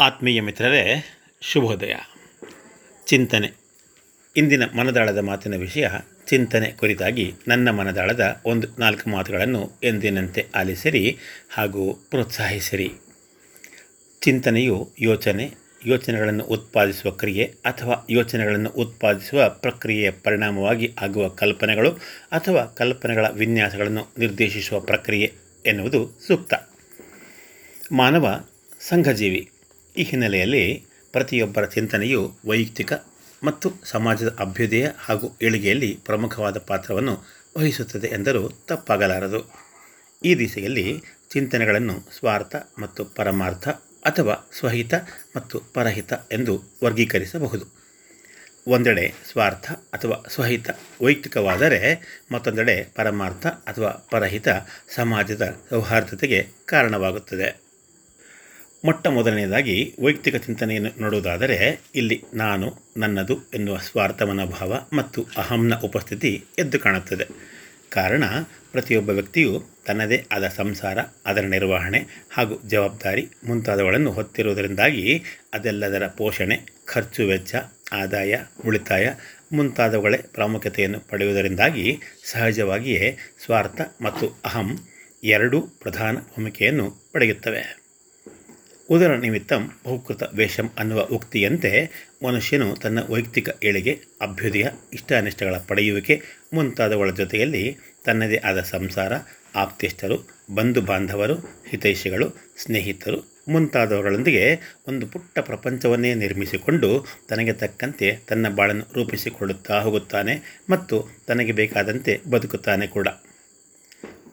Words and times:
ಆತ್ಮೀಯ 0.00 0.40
ಮಿತ್ರರೇ, 0.40 1.04
ಶುಭೋದಯ. 1.40 1.94
ಚಿಂತನೆ. 3.06 3.52
ಇಂದಿನ 4.36 4.62
ಮನದಾಳದ 4.64 5.18
ಮಾತಿನ 5.18 5.56
ವಿಷಯ, 5.56 5.88
ಚಿಂತನೆ 6.26 6.72
ಕುರಿತಾಗಿ 6.72 7.34
ನನ್ನ 7.48 7.70
ಮನದಾಳದ 7.70 8.40
ಒಂದು 8.44 8.68
ನಾಲ್ಕು 8.78 9.10
ಮಾತುಗಳನ್ನು 9.10 9.72
ಎಂದಿನಂತೆ 9.82 10.46
ಆಲಿಸಿರಿ 10.54 11.18
ಹಾಗೂ 11.50 11.92
ಪ್ರೋತ್ಸಾಹಿಸಿರಿ. 12.10 12.92
ಚಿಂತನೆಯು 14.20 14.92
ಯೋಚನೆ, 14.98 15.52
ಯೋಚನೆಗಳನ್ನು 15.86 16.44
ಉತ್ಪಾದಿಸುವ 16.44 17.10
ಕ್ರಿಯೆ 17.10 17.54
ಅಥವಾ 17.64 18.06
ಯೋಚನೆಗಳನ್ನು 18.10 18.70
ಉತ್ಪಾದಿಸುವ 18.70 19.48
ಪ್ರಕ್ರಿಯೆಯ 19.48 20.10
ಪರಿಣಾಮವಾಗಿ 20.10 20.94
ಆಗುವ 21.02 21.28
ಕಲ್ಪನೆಗಳು 21.28 21.90
ಅಥವಾ 22.32 22.64
ಕಲ್ಪನೆಗಳ 22.64 23.26
ವಿನ್ಯಾಸಗಳನ್ನು 23.28 24.12
ನಿರ್ದೇಶಿಸುವ 24.18 24.80
ಪ್ರಕ್ರಿಯೆ 24.80 25.32
ಎನ್ನುವುದು 25.66 26.20
ಸೂಕ್ತ. 26.26 26.54
ಮಾನವ, 27.92 28.48
ಸಂಘಜೀವಿ 28.80 29.50
ಈ 29.98 30.02
ಹಿನ್ನೆಲೆಯಲ್ಲಿ 30.02 30.84
ಪ್ರತಿಯೊಬ್ಬರ 31.12 31.64
ಚಿಂತನೆಯು 31.64 32.32
ವೈಯಕ್ತಿಕ 32.46 32.92
ಮತ್ತು 33.44 33.72
ಸಮಾಜದ 33.84 34.36
ಅಭ್ಯುದಯ 34.38 34.86
ಹಾಗೂ 34.96 35.38
ಏಳಿಗೆಯಲ್ಲಿ 35.42 35.98
ಪ್ರಮುಖವಾದ 36.04 36.58
ಪಾತ್ರವನ್ನು 36.58 37.24
ವಹಿಸುತ್ತದೆ 37.56 38.06
ಎಂದರೂ 38.06 38.48
ತಪ್ಪಾಗಲಾರದು. 38.48 39.40
ಈ 40.24 40.34
ದಿಸೆಯಲ್ಲಿ 40.34 41.02
ಚಿಂತನೆಗಳನ್ನು 41.30 42.18
ಸ್ವಾರ್ಥ 42.18 42.56
ಮತ್ತು 42.78 43.04
ಪರಮಾರ್ಥ 43.04 43.68
ಅಥವಾ 44.04 44.50
ಸ್ವಹಿತ 44.58 44.94
ಮತ್ತು 45.36 45.60
ಪರಹಿತ 45.74 46.12
ಎಂದು 46.32 46.62
ವರ್ಗೀಕರಿಸಬಹುದು. 46.84 47.66
ಒಂದೆಡೆ 48.66 49.14
ಸ್ವಾರ್ಥ 49.32 49.70
ಅಥವಾ 49.70 50.24
ಸ್ವಹಿತ 50.28 50.70
ವೈಯಕ್ತಿಕವಾದರೆ 51.02 51.80
ಮತ್ತೊಂದೆಡೆ 52.32 52.84
ಪರಮಾರ್ಥ 52.94 53.46
ಅಥವಾ 53.46 54.08
ಪರಹಿತ 54.10 54.48
ಸಮಾಜದ 54.94 55.56
ಸೌಹಾರ್ದತೆಗೆ 55.70 56.46
ಕಾರಣವಾಗುತ್ತದೆ. 56.66 57.65
ಮೊಟ್ಟ 58.86 59.06
ಮೊದಲನೆಯದಾಗಿ 59.06 59.94
ವೈಯಕ್ತಿಕ 60.02 60.36
ಚಿಂತನೆಯನ್ನು 60.36 61.00
ನೋಡುವುದಾದರೆ, 61.00 61.80
ಇಲ್ಲಿ 61.94 62.24
ನಾನು, 62.34 62.78
ನನ್ನದು 62.96 63.38
ಎನ್ನುವ 63.54 63.76
ಸ್ವಾರ್ಥ 63.78 64.22
ಮನೋಭಾವ 64.22 64.86
ಮತ್ತು 64.92 65.26
ಅಹಂನ 65.36 65.74
ಉಪಸ್ಥಿತಿ 65.74 66.44
ಎದ್ದು 66.58 66.78
ಕಾಣುತ್ತದೆ. 66.78 67.24
ಕಾರಣ, 67.90 68.24
ಪ್ರತಿಯೊಬ್ಬ 68.72 69.10
ವ್ಯಕ್ತಿಯು 69.10 69.64
ತನ್ನದೇ 69.86 70.24
ಆದ 70.32 70.48
ಸಂಸಾರ, 70.48 70.98
ಅದರ 71.26 71.40
ನಿರ್ವಹಣೆ 71.40 72.06
ಹಾಗೂ 72.30 72.62
ಜವಾಬ್ದಾರಿ 72.68 73.28
ಮುಂತಾದವುಗಳನ್ನು 73.46 74.10
ಹೊತ್ತಿರುವುದರಿಂದಾಗಿ 74.10 75.22
ಅದೆಲ್ಲದರ 75.54 76.06
ಪೋಷಣೆ, 76.06 76.60
ಖರ್ಚು 76.84 77.26
ವೆಚ್ಚ, 77.26 77.54
ಆದಾಯ, 77.92 78.36
ಉಳಿತಾಯ 78.66 79.08
ಮುಂತಾದವುಗಳೇ 79.52 80.16
ಪ್ರಾಮುಖ್ಯತೆಯನ್ನು 80.16 81.00
ಪಡೆಯುವುದರಿಂದಾಗಿ 81.00 82.00
ಸಹಜವಾಗಿಯೇ 82.30 83.18
ಸ್ವಾರ್ಥ 83.44 83.80
ಮತ್ತು 84.02 84.38
ಅಹಂ 84.44 84.78
ಎರಡೂ 85.24 85.60
ಪ್ರಧಾನ 85.60 86.16
ಭೂಮಿಕೆಯನ್ನು 86.16 87.10
ಪಡೆಯುತ್ತವೆ. 87.12 87.85
ಉದರ 88.90 89.14
ನಿಮಿತ್ತಂ 89.16 89.70
ಬಹುಕೃತ 89.84 90.22
ವೇಷಂ 90.34 90.70
ಅನ್ನುವ 90.78 91.00
ಉಕ್ತಿಯಂತೆ 91.02 91.70
ಮನುಷ್ಯನು 92.22 92.76
ತನ್ನ 92.76 92.98
ವೈಯಕ್ತಿಕ 93.08 93.48
ಏಳಿಗೆ 93.64 94.00
ಅಭ್ಯುದಯ, 94.20 94.64
ಇಷ್ಟಾನಿಷ್ಟಗಳ 94.92 95.54
ಪಡೆಯುವಿಕೆ 95.68 96.22
ಮುಂತಾದವುಗಳ 96.54 97.10
ಜೊತೆಯಲ್ಲಿ 97.10 97.76
ತನ್ನದೇ 98.04 98.36
ಆದ 98.36 98.60
ಸಂಸಾರ 98.60 99.12
ಆಪ್ತಿಷ್ಟರು 99.54 100.18
ಬಂಧು 100.54 100.80
ಬಾಂಧವರು 100.80 101.34
ಹಿತೈಷಿಗಳು, 101.68 102.28
ಸ್ನೇಹಿತರು 102.56 103.36
ಮುಂತಾದವುಗಳೊಂದಿಗೆ 103.48 104.44
ಒಂದು 104.88 105.06
ಪುಟ್ಟ 105.06 105.38
ಪ್ರಪಂಚವನ್ನೇ 105.38 106.14
ನಿರ್ಮಿಸಿಕೊಂಡು 106.14 107.06
ತನಗೆ 107.28 107.52
ತಕ್ಕಂತೆ 107.52 108.16
ತನ್ನ 108.28 108.48
ಬಾಳನ್ನು 108.48 108.86
ರೂಪಿಸಿಕೊಳ್ಳುತ್ತಾ 108.94 109.80
ಹೋಗುತ್ತಾನೆ 109.80 110.64
ಮತ್ತು 110.70 111.08
ತನಗೆ 111.26 111.52
ಬೇಕಾದಂತೆ 111.52 112.20
ಬದುಕುತ್ತಾನೆ 112.30 112.86
ಕೂಡ. 112.86 113.08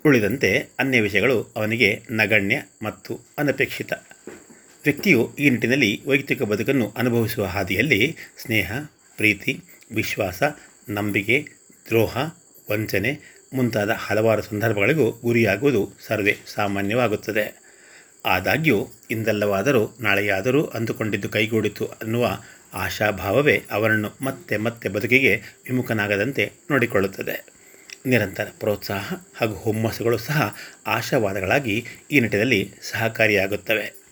ಉಳಿದಂತೆ 0.05 0.69
ಅನ್ಯ 0.79 1.01
ವಿಷಯಗಳು 1.01 1.53
ಅವನಿಗೆ 1.55 2.01
ನಗಣ್ಯ 2.11 2.61
ಮತ್ತು 2.83 3.19
ಅನಪೇಕ್ಷಿತ. 3.37 3.93
ವ್ಯಕ್ತಿಯು 4.83 5.35
ಈ 5.39 5.49
ನಿಟ್ಟಿನಲ್ಲಿ 5.49 6.01
ವೈಯಕ್ತಿಕ 6.07 6.41
ಬದುಕನ್ನು 6.41 6.93
ಅನುಭವಿಸುವ 6.97 7.45
ಹಾದಿಯಲ್ಲಿ 7.45 8.15
ಸ್ನೇಹ, 8.37 8.71
ಪ್ರೀತಿ, 9.17 9.61
ವಿಶ್ವಾಸ, 9.95 10.43
ನಂಬಿಕೆ, 10.89 11.47
ದ್ರೋಹ, 11.87 12.17
ವಂಚನೆ 12.71 13.19
ಮುಂತಾದ 13.53 13.89
ಹಲವಾರು 13.89 14.41
ಸಂದರ್ಭಗಳಿಗೂ 14.41 15.11
ಗುರಿಯಾಗುವುದು 15.11 15.93
ಸರ್ವೇ 16.07 16.37
ಸಾಮಾನ್ಯವಾಗುತ್ತದೆ. 16.55 17.55
ಆದಾಗ್ಯೂ, 18.25 18.89
ಇಂದಲ್ಲವಾದರೂ 19.11 19.97
ನಾಳೆಯಾದರೂ 20.01 20.63
ಅಂದುಕೊಂಡಿದ್ದು 20.63 21.29
ಕೈಗೂಡಿತು 21.29 21.85
ಅನ್ನುವ 21.85 22.41
ಆಶಾಭಾವವೇ 22.73 23.63
ಅವರನ್ನು 23.71 24.11
ಮತ್ತೆ 24.21 24.57
ಮತ್ತೆ 24.57 24.89
ಬದುಕಿಗೆ 24.89 25.41
ವಿಮುಖನಾಗದಂತೆ 25.69 26.51
ನೋಡಿಕೊಳ್ಳುತ್ತದೆ. 26.71 27.45
ನಿರಂತರ 28.05 28.47
ಪ್ರೋತ್ಸಾಹ 28.59 29.13
ಹಾಗೂ 29.35 29.53
ಹುಮ್ಮಸ್ಸುಗಳು 29.53 30.17
ಸಹ 30.17 30.55
ಆಶಾವಾದಗಳಾಗಿ 30.87 31.85
ಈ 32.11 32.19
ನಿಟ್ಟಿನಲ್ಲಿ 32.19 32.71
ಸಹಕಾರಿಯಾಗುತ್ತವೆ. 32.81 34.02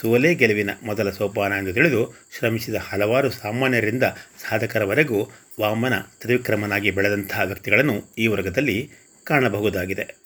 ಸೋಲೆ 0.00 0.34
ಗೆಲುವಿನ 0.34 0.70
ಮೊದಲ 0.82 1.10
ಸೋಪಾನ 1.10 1.52
ಎಂದು 1.52 1.72
ತಿಳಿದು 1.72 2.14
ಶ್ರಮಿಸಿದ 2.38 2.74
ಹಲವಾರು 2.74 3.30
ಸಾಮಾನ್ಯರಿಂದ 3.30 4.02
ಸಾಧಕರವರೆಗೂ 4.48 5.30
ವಾಮನ 5.60 5.92
ತ್ರಿವಿಕ್ರಮನಾಗಿ 6.20 6.90
ಬೆಳೆದಂತಹ 6.90 7.40
ವ್ಯಕ್ತಿಗಳನ್ನು 7.40 8.14
ಈ 8.18 8.26
ವರ್ಗದಲ್ಲಿ 8.26 8.90
ಕಾಣಬಹುದಾಗಿದೆ. 9.26 10.22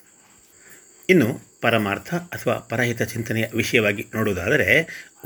ಇನ್ನು 1.08 1.56
ಪರಮಾರ್ಥ 1.60 2.14
ಅಥವಾ 2.14 2.54
ಪರಹಿತ 2.54 3.02
ಚಿಂತನೆಯ 3.02 3.44
ವಿಷಯವಾಗಿ 3.54 4.06
ನೋಡುವುದಾದರೆ 4.14 4.68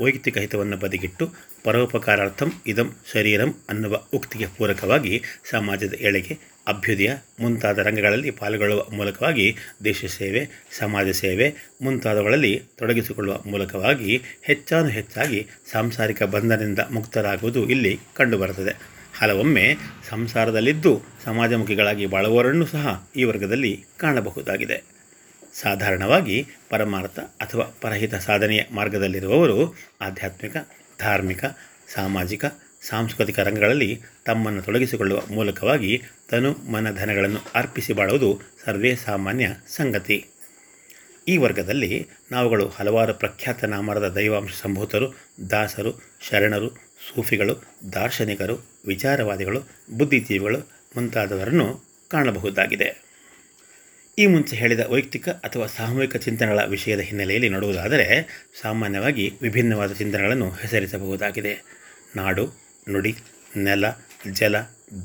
ವೈಯಕ್ತಿಕ 0.01 0.37
ಹಿತವನ್ನು 0.37 0.77
ಬದಿಗಿಟ್ಟು 0.77 1.33
ಪರೋಪಕಾರಾರ್ಥಂ 1.63 2.53
ಇದಂ 2.67 2.95
ಶರೀರಂ 3.13 3.55
ಅನ್ನುವ 3.69 3.95
ಉಕ್ತಿಗೆ 4.13 4.47
ಪೂರಕವಾಗಿ 4.57 5.23
ಸಮಾಜದ 5.49 5.93
ಏಳಿಗೆ 5.99 6.50
ಅಭ್ಯುದಯ 6.67 7.13
ಮುಂತಾದ 7.39 7.77
ರಂಗಗಳಲ್ಲಿ 7.77 8.31
ಪಾಲ್ಗೊಳ್ಳುವ 8.31 8.85
ಮೂಲಕವಾಗಿ 8.89 9.55
ದೇಶ 9.83 10.05
ಸೇವೆ, 10.05 10.49
ಸಮಾಜ 10.79 11.09
ಸೇವೆ 11.09 11.55
ಮುಂತಾದವುಗಳಲ್ಲಿ 11.81 12.63
ತೊಡಗಿಸಿಕೊಳ್ಳುವ 12.77 13.41
ಮೂಲಕವಾಗಿ 13.45 14.21
ಹೆಚ್ಚಾನು 14.41 14.87
ಹೆಚ್ಚಾಗಿ 14.87 15.47
ಸಾಂಸಾರಿಕ 15.71 16.23
ಬಂಧನದಿಂದ 16.23 16.79
ಮುಕ್ತರಾಗುವುದು 16.91 17.69
ಇಲ್ಲಿ 17.69 17.99
ಕಂಡುಬರುತ್ತದೆ. 18.15 19.01
ಹಲವೊಮ್ಮೆ 19.19 19.75
ಸಂಸಾರದಲ್ಲಿದ್ದು 20.09 21.01
ಸಮಾಜಮುಖಿಗಳಾಗಿ 21.25 22.05
ಬಾಳುವವರನ್ನು 22.05 22.65
ಸಹ 22.65 23.09
ಈ 23.15 23.23
ವರ್ಗದಲ್ಲಿ 23.23 23.85
ಕಾಣಬಹುದಾಗಿದೆ. 23.97 24.83
ಸಾಧಾರಣವಾಗಿ 25.53 26.47
ಪರಮಾರ್ಥ 26.69 27.19
ಅಥವಾ 27.19 27.77
ಪರಹಿತ 27.81 28.15
ಸಾಧನೆಯ 28.15 28.61
ಮಾರ್ಗದಲ್ಲಿರುವವರು 28.71 29.75
ಆಧ್ಯಾತ್ಮಿಕ, 30.01 30.57
ಧಾರ್ಮಿಕ, 30.99 31.45
ಸಾಮಾಜಿಕ 31.93 32.45
ಸಾಂಸ್ಕೃತಿಕ 32.81 33.39
ರಂಗಗಳಲ್ಲಿ 33.39 34.01
ತಮ್ಮನ್ನು 34.25 34.61
ತೊಡಗಿಸಿಕೊಳ್ಳುವ 34.61 35.21
ಮೂಲಕವಾಗಿ 35.31 36.03
ತನು 36.29 36.53
ಮನ 36.53 36.91
ಧನಗಳನ್ನು 36.91 37.39
ಅರ್ಪಿಸಿ 37.55 37.93
ಬಾಳುವುದು 37.93 38.41
ಸರ್ವೇ 38.65 38.95
ಸಾಮಾನ್ಯ 38.95 39.47
ಸಂಗತಿ. 39.67 40.27
ಈ 41.27 41.37
ವರ್ಗದಲ್ಲಿ 41.37 42.07
ನಾವುಗಳು 42.31 42.67
ಹಲವಾರು 42.67 43.13
ಪ್ರಖ್ಯಾತ 43.13 43.63
ನಾಮರದ 43.63 44.07
ದೈವಾಂಶ 44.07 44.51
ಸಂಭೂತರು, 44.61 45.13
ದಾಸರು, 45.49 45.93
ಶರಣರು, 46.29 46.69
ಸೂಫಿಗಳು, 46.69 47.63
ದಾರ್ಶನಿಕರು, 47.93 48.79
ವಿಚಾರವಾದಿಗಳು, 48.87 49.61
ಬುದ್ಧಿಜೀವಿಗಳು 49.97 50.59
ಮುಂತಾದವರನ್ನು 50.95 51.83
ಕಾಣಬಹುದಾಗಿದೆ. 52.11 53.11
ಈ 54.19 54.25
ಮುಂಚೆ 54.25 54.55
ಹೇಳಿದ 54.55 54.79
ವೈಯಕ್ತಿಕ 54.89 55.29
ಅಥವಾ 55.29 55.65
ಸಾಮೂಹಿಕ 55.65 56.15
ಚಿಂತನೆಗಳ 56.15 56.59
ವಿಷಯದ 56.65 56.99
ಹಿನ್ನೆಲೆಯಲ್ಲಿ 56.99 57.49
ನೋಡುವುದಾದರೆ 57.49 58.07
ಸಾಮಾನ್ಯವಾಗಿ 58.61 59.33
ವಿಭಿನ್ನವಾದ 59.41 59.93
ಚಿಂತನೆಗಳನ್ನು 59.93 60.49
ಹೆಸರಿಸಬಹುದಾಗಿದೆ. 60.49 61.81
ನಾಡು 62.15 62.60
ನುಡಿ, 62.89 63.15
ನೆಲ, 63.57 63.85
ಜಲ, 64.31 64.55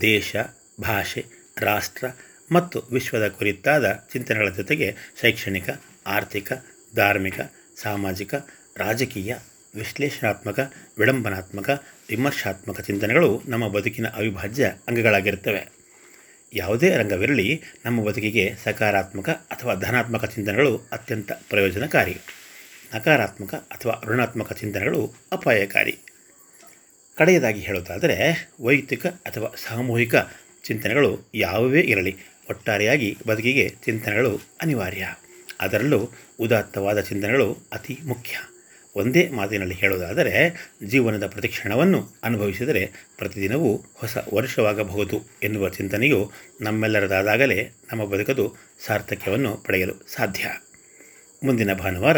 ದೇಶ, 0.00 0.36
ಭಾಷೆ, 0.80 1.26
ರಾಷ್ಟ್ರ 1.58 2.06
ಮತ್ತು 2.52 2.82
ವಿಶ್ವದ 2.92 3.28
ಕುರಿತಾದ 3.28 3.92
ಚಿಂತನೆಗಳ 4.12 4.48
ಜೊತೆಗೆ 4.48 4.96
ಶೈಕ್ಷಣಿಕ, 5.20 5.70
ಆರ್ಥಿಕ, 6.06 6.52
ಧಾರ್ಮಿಕ, 6.96 7.40
ಸಾಮಾಜಿಕ, 7.82 8.34
ರಾಜಕೀಯ, 8.76 9.36
ವಿಶ್ಲೇಷಣಾತ್ಮಕ, 9.74 10.72
ವಿಡಂಬನಾತ್ಮಕ, 10.98 11.70
ವಿಮರ್ಶಾತ್ಮಕ 12.08 12.80
ಚಿಂತನೆಗಳು 12.80 13.42
ನಮ್ಮ 13.46 13.68
ಬದುಕಿನ 13.68 14.06
ಅವಿಭಾಜ್ಯ 14.08 14.74
ಅಂಗಗಳಾಗಿರುತ್ತವೆ. 14.88 15.68
ಯಾವುದೇ 16.54 16.96
ರಂಗವಿರಲಿ, 16.96 17.62
ನಮ್ಮ 17.84 18.04
ಬದುಕಿಗೆ 18.04 18.54
ಸಕಾರಾತ್ಮಕ 18.64 19.28
ಅಥವಾ 19.28 19.74
ಧನಾತ್ಮಕ 19.74 20.24
ಚಿಂತನೆಗಳು 20.24 20.88
ಅತ್ಯಂತ 20.92 21.32
ಪ್ರಯೋಜನಕಾರಿ. 21.32 22.16
ನಕಾರಾತ್ಮಕ 22.94 23.54
ಅಥವಾ 23.54 24.02
ಋಣಾತ್ಮಕ 24.04 24.52
ಚಿಂತನೆಗಳು 24.52 25.14
ಅಪಾಯಕಾರಿ. 25.32 25.98
ಕಡೆಯದಾಗಿ 27.16 27.60
ಹೇಳೋದಾದರೆ 27.60 28.50
ವೈಯಕ್ತಿಕ 28.60 29.06
ಅಥವಾ 29.06 29.54
ಸಾಮೂಹಿಕ 29.56 30.14
ಚಿಂತನೆಗಳು 30.64 31.30
ಯಾವುವೇ 31.34 31.80
ಇರಲಿ, 31.80 32.16
ಒಟ್ಟಾರೆಯಾಗಿ 32.50 33.16
ಬದುಕಿಗೆ 33.26 33.68
ಚಿಂತನೆಗಳು 33.68 34.40
ಅನಿವಾರ್ಯ. 34.62 35.14
ಅದರಲ್ಲೂ 35.60 36.10
ಉದಾತ್ತವಾದ 36.40 37.00
ಚಿಂತನೆಗಳು 37.00 37.58
ಅತಿ 37.72 37.98
ಮುಖ್ಯ. 38.04 38.36
ಒಂದೇ 38.96 39.28
ಮಾತಿನಲ್ಲಿ 39.28 39.74
ಹೇಳುವುದಾದರೆ, 39.74 40.66
ಜೀವನದ 40.86 41.26
ಪ್ರತಿಕ್ಷಣವನ್ನು 41.26 42.08
ಅನುಭವಿಸಿದರೆ 42.22 42.92
ಪ್ರತಿದಿನವೂ 43.18 43.84
ಹೊಸ 43.94 44.16
ವರ್ಷವಾಗಬಹುದು 44.34 45.20
ಎನ್ನುವ 45.42 45.68
ಚಿಂತನೆಯು 45.68 46.32
ನಮ್ಮೆಲ್ಲರದಾದಾಗಲೇ 46.60 47.70
ನಮ್ಮ 47.92 48.04
ಬದುಕದು 48.04 48.56
ಸಾರ್ಥಕ್ಯವನ್ನು 48.86 49.56
ಪಡೆಯಲು 49.56 49.94
ಸಾಧ್ಯ. 50.12 50.46
ಮುಂದಿನ 51.44 51.72
ಭಾನುವಾರ 51.72 52.16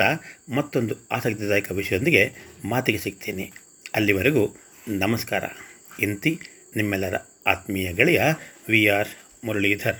ಮತ್ತೊಂದು 0.48 0.94
ಆಸಕ್ತಿದಾಯಕ 1.10 1.72
ವಿಷಯದೊಂದಿಗೆ 1.72 2.32
ಮಾತಿಗೆ 2.64 2.98
ಸಿಗ್ತೀನಿ. 2.98 3.52
ಅಲ್ಲಿವರೆಗೂ 3.94 4.56
ನಮಸ್ಕಾರ. 4.88 5.44
ಇಂತಿ 6.00 6.40
ನಿಮ್ಮೆಲ್ಲರ 6.76 7.14
ಆತ್ಮೀಯ 7.46 7.93
ಗೆಳೆಯ 7.93 8.23
ವಿ 8.69 8.87
ಆರ್ 8.87 9.08
ಮುರಳೀಧರ್. 9.44 9.96